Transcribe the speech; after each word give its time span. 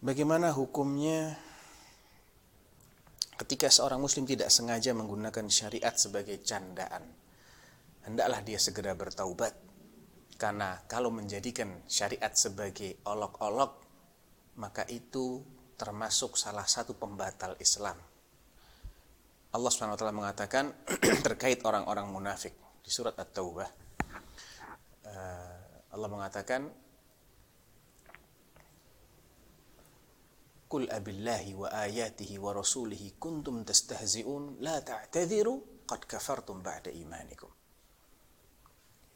Bagaimana 0.00 0.48
hukumnya 0.56 1.36
ketika 3.36 3.68
seorang 3.68 4.00
muslim 4.00 4.24
tidak 4.24 4.48
sengaja 4.48 4.96
menggunakan 4.96 5.44
syariat 5.52 5.92
sebagai 5.92 6.40
candaan? 6.40 7.04
Hendaklah 8.08 8.40
dia 8.40 8.56
segera 8.56 8.96
bertaubat. 8.96 9.52
Karena 10.40 10.80
kalau 10.88 11.12
menjadikan 11.12 11.84
syariat 11.84 12.32
sebagai 12.32 13.04
olok-olok, 13.04 13.76
maka 14.56 14.88
itu 14.88 15.44
termasuk 15.76 16.32
salah 16.40 16.64
satu 16.64 16.96
pembatal 16.96 17.60
Islam. 17.60 18.00
Allah 19.52 19.68
SWT 19.68 20.00
mengatakan 20.16 20.72
terkait 21.28 21.60
orang-orang 21.60 22.08
munafik 22.08 22.56
di 22.80 22.88
surat 22.88 23.12
At-Taubah. 23.20 23.68
Eh, 25.04 25.60
Allah 25.92 26.08
mengatakan 26.08 26.72
Qul 30.70 30.86
abillahi 30.86 31.50
wa 31.58 31.66
ayatihi 31.66 32.38
wa 32.38 32.54
rasulihi 32.54 33.18
kuntum 33.18 33.66
tastahzi'un 33.66 34.62
la 34.62 34.78
ta'tadhiru 34.78 35.82
qad 35.82 36.06
kafartum 36.06 36.62
ba'da 36.62 36.94
imanikum. 36.94 37.50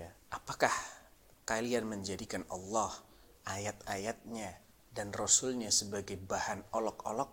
Ya, 0.00 0.08
apakah 0.32 0.72
kalian 1.44 1.84
menjadikan 1.84 2.48
Allah 2.48 2.88
ayat-ayatnya 3.44 4.48
dan 4.96 5.12
rasulnya 5.12 5.68
sebagai 5.68 6.16
bahan 6.16 6.64
olok-olok? 6.72 7.28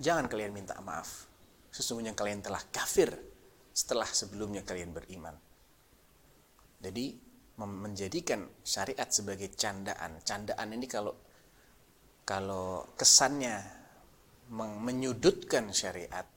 Jangan 0.00 0.24
kalian 0.32 0.56
minta 0.56 0.80
maaf. 0.80 1.28
Sesungguhnya 1.68 2.16
kalian 2.16 2.40
telah 2.40 2.64
kafir 2.72 3.12
setelah 3.76 4.08
sebelumnya 4.08 4.64
kalian 4.64 4.96
beriman. 4.96 5.36
Jadi 6.80 7.12
menjadikan 7.60 8.48
syariat 8.64 9.12
sebagai 9.12 9.52
candaan. 9.52 10.24
Candaan 10.24 10.72
ini 10.72 10.88
kalau 10.88 11.27
kalau 12.28 12.84
kesannya 12.92 13.56
menyudutkan 14.52 15.72
syariat, 15.72 16.28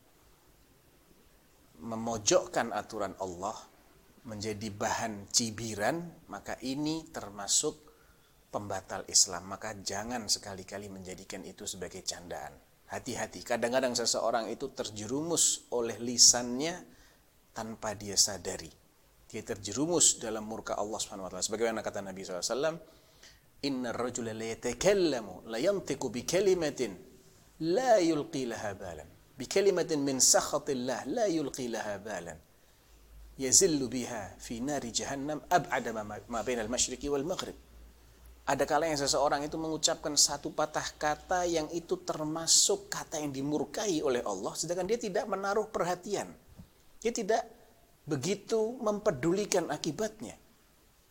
memojokkan 1.84 2.72
aturan 2.72 3.12
Allah, 3.20 3.60
menjadi 4.24 4.72
bahan 4.72 5.28
cibiran, 5.28 6.00
maka 6.32 6.56
ini 6.64 7.12
termasuk 7.12 7.76
pembatal 8.56 9.04
Islam. 9.12 9.52
Maka 9.52 9.76
jangan 9.84 10.32
sekali-kali 10.32 10.88
menjadikan 10.88 11.44
itu 11.44 11.68
sebagai 11.68 12.00
candaan. 12.08 12.56
Hati-hati, 12.88 13.44
kadang-kadang 13.44 13.92
seseorang 13.92 14.48
itu 14.48 14.72
terjerumus 14.72 15.68
oleh 15.76 16.00
lisannya 16.00 16.76
tanpa 17.52 18.00
dia 18.00 18.16
sadari. 18.16 18.72
Dia 19.28 19.44
terjerumus 19.44 20.24
dalam 20.24 20.48
murka 20.48 20.76
Allah 20.76 21.00
taala. 21.04 21.44
Sebagaimana 21.44 21.84
kata 21.84 22.00
Nabi 22.04 22.24
SAW, 22.24 22.80
Inna 23.62 23.94
rajula 23.94 24.34
la 24.34 24.46
yatakallamu 24.58 25.46
la 25.46 25.58
yantiqu 25.62 26.10
bi 26.10 26.26
kalimatin 26.26 26.98
la 27.62 28.02
yulqi 28.02 28.50
laha 28.50 28.74
balan. 28.74 29.06
Bi 29.38 29.46
kalimatin 29.46 30.02
min 30.02 30.18
sakhatillah 30.18 31.06
la 31.06 31.26
yulqi 31.30 31.70
laha 31.70 32.02
balan. 32.02 32.38
Yazillu 33.38 33.86
biha 33.86 34.38
fi 34.42 34.62
nari 34.62 34.90
jahannam 34.90 35.46
ab'ada 35.46 35.94
ma 35.94 36.42
bainal 36.42 36.70
masyriqi 36.70 37.06
wal 37.10 37.24
maghrib. 37.24 37.54
Ada 38.50 38.66
kala 38.66 38.90
yang 38.90 38.98
seseorang 38.98 39.46
itu 39.46 39.54
mengucapkan 39.62 40.18
satu 40.18 40.50
patah 40.50 40.84
kata 40.98 41.46
yang 41.46 41.70
itu 41.70 42.02
termasuk 42.02 42.90
kata 42.90 43.22
yang 43.22 43.30
dimurkai 43.30 44.02
oleh 44.02 44.26
Allah 44.26 44.58
sedangkan 44.58 44.90
dia 44.90 44.98
tidak 44.98 45.30
menaruh 45.30 45.70
perhatian. 45.70 46.34
Dia 46.98 47.14
tidak 47.14 47.46
begitu 48.10 48.82
mempedulikan 48.82 49.70
akibatnya. 49.70 50.34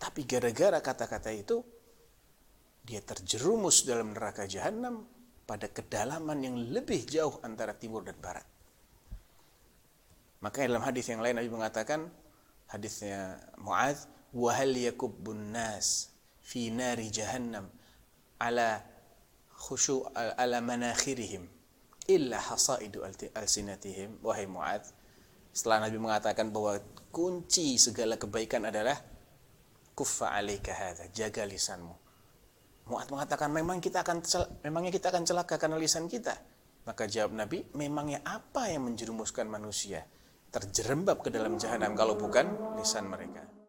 Tapi 0.02 0.26
gara-gara 0.26 0.82
kata-kata 0.82 1.30
itu 1.30 1.62
dia 2.90 2.98
terjerumus 3.06 3.86
dalam 3.86 4.10
neraka 4.10 4.50
jahanam 4.50 5.06
pada 5.46 5.70
kedalaman 5.70 6.42
yang 6.42 6.58
lebih 6.58 7.06
jauh 7.06 7.38
antara 7.46 7.78
timur 7.78 8.02
dan 8.02 8.18
barat. 8.18 8.42
Maka 10.42 10.66
dalam 10.66 10.82
hadis 10.82 11.06
yang 11.06 11.22
lain 11.22 11.38
Nabi 11.38 11.54
mengatakan 11.54 12.10
hadisnya 12.66 13.38
Muaz, 13.62 14.10
"Wa 14.34 14.58
hal 14.58 14.74
yakubbun 14.74 15.54
nas 15.54 16.10
fi 16.42 16.74
nari 16.74 17.14
jahannam 17.14 17.70
ala 18.42 18.82
khusyu 19.54 20.10
ala 20.14 20.58
manakhirihim 20.58 21.46
illa 22.10 22.42
hasaidu 22.42 23.06
alsinatihim." 23.38 24.18
Wahai 24.18 24.50
Muaz, 24.50 24.90
setelah 25.54 25.86
Nabi 25.86 26.02
mengatakan 26.02 26.50
bahwa 26.50 26.82
kunci 27.14 27.78
segala 27.78 28.18
kebaikan 28.18 28.66
adalah 28.66 28.98
kuffa 29.94 30.34
alaika 30.34 30.74
hadza, 30.74 31.06
jaga 31.14 31.46
lisanmu 31.46 32.09
Mu'ad 32.90 33.06
mengatakan 33.14 33.54
memang 33.54 33.78
kita 33.78 34.02
akan 34.02 34.18
memangnya 34.66 34.90
kita 34.90 35.14
akan 35.14 35.22
celaka 35.22 35.56
karena 35.62 35.78
lisan 35.78 36.10
kita. 36.10 36.34
Maka 36.84 37.06
jawab 37.06 37.38
Nabi, 37.38 37.62
memangnya 37.78 38.18
apa 38.26 38.66
yang 38.66 38.90
menjerumuskan 38.90 39.46
manusia 39.46 40.02
terjerembab 40.50 41.22
ke 41.22 41.30
dalam 41.30 41.54
jahanam 41.54 41.94
kalau 41.94 42.18
bukan 42.18 42.74
lisan 42.74 43.06
mereka? 43.06 43.50